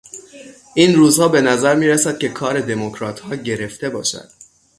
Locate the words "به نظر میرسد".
1.27-2.17